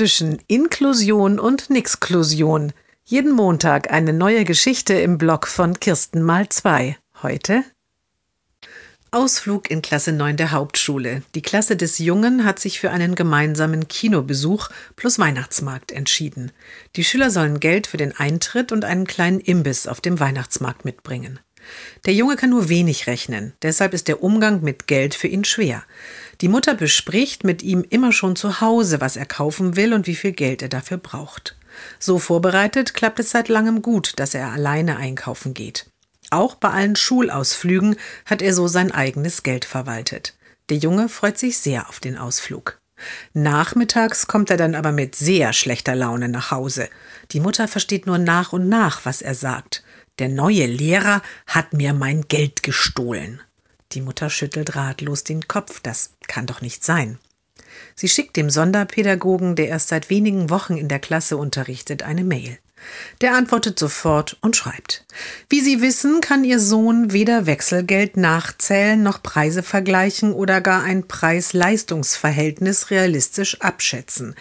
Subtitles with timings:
[0.00, 2.72] zwischen Inklusion und Nixklusion.
[3.04, 6.96] Jeden Montag eine neue Geschichte im Blog von Kirsten mal zwei.
[7.22, 7.64] Heute
[9.10, 11.22] Ausflug in Klasse 9 der Hauptschule.
[11.34, 16.50] Die Klasse des Jungen hat sich für einen gemeinsamen Kinobesuch plus Weihnachtsmarkt entschieden.
[16.96, 21.40] Die Schüler sollen Geld für den Eintritt und einen kleinen Imbiss auf dem Weihnachtsmarkt mitbringen.
[22.06, 25.84] Der Junge kann nur wenig rechnen, deshalb ist der Umgang mit Geld für ihn schwer.
[26.40, 30.14] Die Mutter bespricht mit ihm immer schon zu Hause, was er kaufen will und wie
[30.14, 31.56] viel Geld er dafür braucht.
[31.98, 35.86] So vorbereitet klappt es seit langem gut, dass er alleine einkaufen geht.
[36.30, 40.34] Auch bei allen Schulausflügen hat er so sein eigenes Geld verwaltet.
[40.70, 42.78] Der Junge freut sich sehr auf den Ausflug.
[43.32, 46.88] Nachmittags kommt er dann aber mit sehr schlechter Laune nach Hause.
[47.32, 49.82] Die Mutter versteht nur nach und nach, was er sagt.
[50.18, 53.40] Der neue Lehrer hat mir mein Geld gestohlen.
[53.92, 55.80] Die Mutter schüttelt ratlos den Kopf.
[55.80, 57.18] Das kann doch nicht sein.
[57.94, 62.58] Sie schickt dem Sonderpädagogen, der erst seit wenigen Wochen in der Klasse unterrichtet, eine Mail.
[63.20, 65.04] Der antwortet sofort und schreibt.
[65.48, 71.06] Wie Sie wissen, kann Ihr Sohn weder Wechselgeld nachzählen noch Preise vergleichen oder gar ein
[71.06, 74.34] Preis-Leistungs-Verhältnis realistisch abschätzen.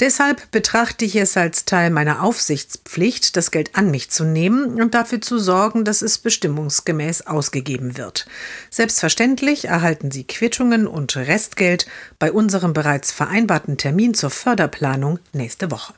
[0.00, 4.94] Deshalb betrachte ich es als Teil meiner Aufsichtspflicht, das Geld an mich zu nehmen und
[4.94, 8.26] dafür zu sorgen, dass es bestimmungsgemäß ausgegeben wird.
[8.68, 11.86] Selbstverständlich erhalten Sie Quittungen und Restgeld
[12.18, 15.94] bei unserem bereits vereinbarten Termin zur Förderplanung nächste Woche.